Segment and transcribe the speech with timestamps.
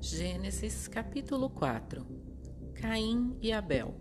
[0.00, 2.06] Gênesis capítulo 4
[2.74, 3.94] Caim e Abel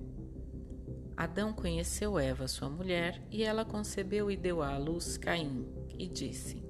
[1.15, 5.65] Adão conheceu Eva, sua mulher, e ela concebeu e deu à luz Caim,
[5.97, 6.61] e disse: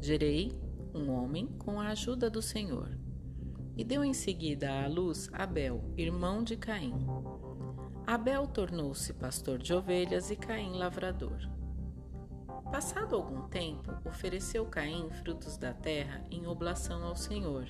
[0.00, 0.58] Gerei
[0.94, 2.98] um homem com a ajuda do Senhor.
[3.76, 7.06] E deu em seguida à luz Abel, irmão de Caim.
[8.06, 11.38] Abel tornou-se pastor de ovelhas e Caim lavrador.
[12.72, 17.66] Passado algum tempo, ofereceu Caim frutos da terra em oblação ao Senhor.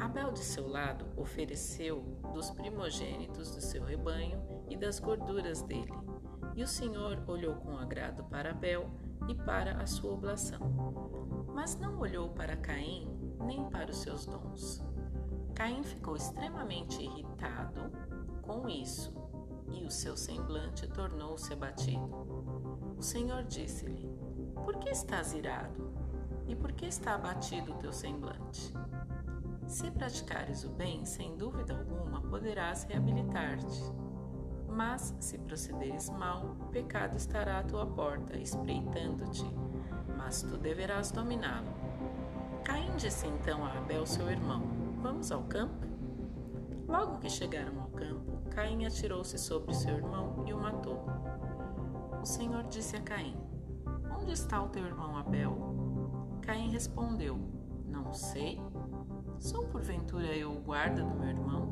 [0.00, 2.00] Abel, de seu lado, ofereceu
[2.34, 5.94] dos primogênitos do seu rebanho e das gorduras dele.
[6.56, 8.90] E o Senhor olhou com agrado para Abel
[9.28, 10.58] e para a sua oblação.
[11.54, 13.08] Mas não olhou para Caim
[13.46, 14.84] nem para os seus dons.
[15.54, 17.92] Caim ficou extremamente irritado
[18.42, 19.14] com isso
[19.72, 22.59] e o seu semblante tornou-se abatido.
[23.00, 24.14] O Senhor disse-lhe:
[24.62, 25.90] Por que estás irado?
[26.46, 28.74] E por que está abatido o teu semblante?
[29.66, 33.90] Se praticares o bem, sem dúvida alguma, poderás reabilitar-te.
[34.68, 39.46] Mas, se procederes mal, o pecado estará à tua porta, espreitando-te,
[40.18, 41.72] mas tu deverás dominá-lo.
[42.64, 44.62] Caim disse então a Abel, seu irmão:
[45.00, 45.86] Vamos ao campo?
[46.86, 51.29] Logo que chegaram ao campo, Caim atirou-se sobre seu irmão e o matou.
[52.20, 53.34] O Senhor disse a Caim:
[54.14, 56.38] Onde está o teu irmão Abel?
[56.42, 57.38] Caim respondeu:
[57.86, 58.60] Não sei.
[59.38, 61.70] Sou porventura eu o guarda do meu irmão?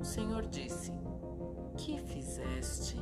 [0.00, 0.92] O Senhor disse:
[1.76, 3.00] Que fizeste?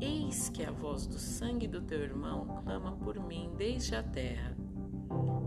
[0.00, 4.56] Eis que a voz do sangue do teu irmão clama por mim desde a terra.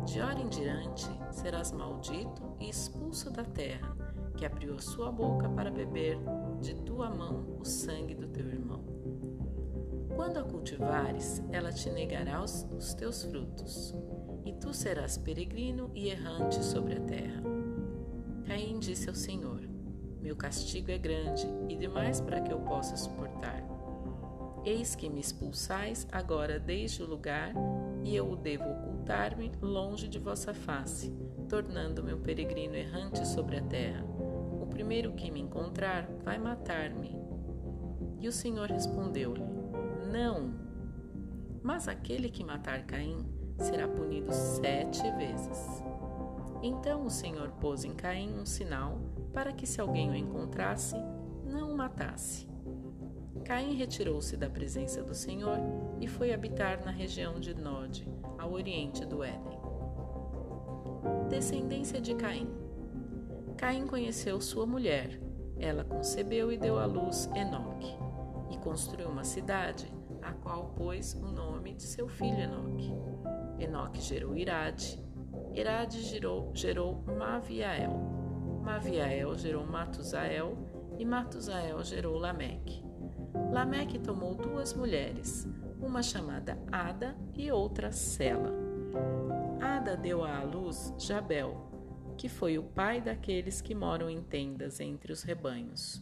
[0.06, 3.98] De hora em diante serás maldito e expulso da terra
[4.38, 6.18] que abriu a sua boca para beber
[6.62, 8.84] de tua mão o sangue do teu irmão.
[10.16, 13.96] Quando a cultivares, ela te negará os, os teus frutos,
[14.46, 17.42] e tu serás peregrino e errante sobre a terra.
[18.46, 19.62] Caim disse ao Senhor:
[20.22, 23.64] Meu castigo é grande e demais para que eu possa suportar.
[24.66, 27.54] Eis que me expulsais agora desde o lugar,
[28.04, 31.14] e eu o devo ocultar-me longe de vossa face,
[31.50, 34.06] tornando-me um peregrino errante sobre a terra
[34.74, 37.16] primeiro que me encontrar vai matar-me.
[38.20, 39.44] E o Senhor respondeu-lhe:
[40.14, 40.54] Não,
[41.64, 43.26] mas aquele que matar Caim
[43.58, 45.84] será punido sete vezes.
[46.62, 49.00] Então o Senhor pôs em Caim um sinal
[49.34, 50.96] para que, se alguém o encontrasse,
[51.44, 52.48] não o matasse.
[53.44, 55.58] Caim retirou-se da presença do Senhor
[56.00, 58.08] e foi habitar na região de Nod,
[58.38, 59.60] ao oriente do Éden.
[61.28, 62.48] Descendência de Caim.
[63.58, 65.20] Caim conheceu sua mulher.
[65.58, 67.98] Ela concebeu e deu à luz Enoque,
[68.52, 69.92] e construiu uma cidade,
[70.24, 72.94] a qual pôs o nome de seu filho Enoque.
[73.60, 75.04] Enoque gerou Irade,
[75.54, 77.92] Irade gerou, gerou Maviael,
[78.64, 80.58] Maviael gerou Matusael,
[80.98, 82.84] e Matusael gerou Lameque.
[83.52, 85.48] Lameque tomou duas mulheres,
[85.82, 88.52] uma chamada Ada e outra Sela.
[89.60, 91.72] Ada deu à luz Jabel,
[92.18, 96.02] que foi o pai daqueles que moram em tendas entre os rebanhos.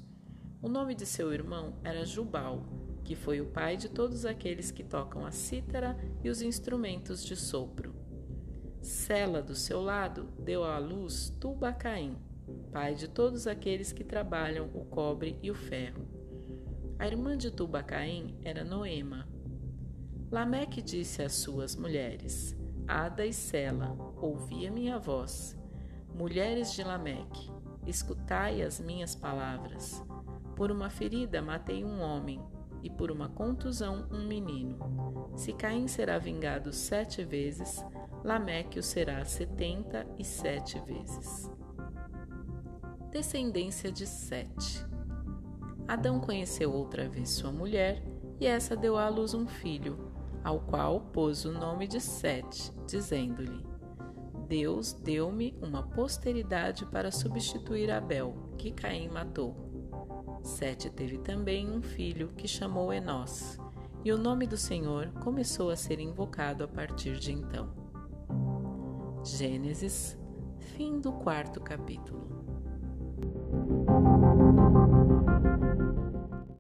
[0.62, 2.64] O nome de seu irmão era Jubal,
[3.04, 7.36] que foi o pai de todos aqueles que tocam a cítara e os instrumentos de
[7.36, 7.94] sopro.
[8.82, 12.18] Sela, do seu lado, deu à luz Tubacaim,
[12.72, 16.08] pai de todos aqueles que trabalham o cobre e o ferro.
[16.98, 19.28] A irmã de Tubacaim era Noema.
[20.32, 22.56] Lameque disse às suas mulheres:
[22.88, 25.58] Ada e Sela, ouvi a minha voz.
[26.14, 27.52] Mulheres de Lameque,
[27.86, 30.04] escutai as minhas palavras.
[30.56, 32.42] Por uma ferida matei um homem,
[32.84, 35.32] e por uma contusão um menino.
[35.36, 37.84] Se Caim será vingado sete vezes,
[38.24, 41.50] Lameque o será setenta e sete vezes.
[43.12, 44.86] Descendência de Sete.
[45.86, 48.02] Adão conheceu outra vez sua mulher,
[48.40, 53.66] e essa deu à luz um filho, ao qual pôs o nome de Sete, dizendo-lhe:
[54.48, 59.71] Deus deu-me uma posteridade para substituir Abel, que Caim matou.
[60.44, 63.60] Sete teve também um filho que chamou Enós,
[64.04, 67.70] e o nome do Senhor começou a ser invocado a partir de então.
[69.24, 70.18] Gênesis,
[70.58, 72.61] fim do quarto capítulo.